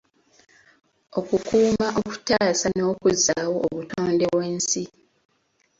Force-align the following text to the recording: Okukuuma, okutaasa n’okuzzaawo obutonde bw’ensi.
Okukuuma, 1.19 1.87
okutaasa 1.99 2.67
n’okuzzaawo 2.75 3.57
obutonde 3.67 4.25
bw’ensi. 4.31 4.83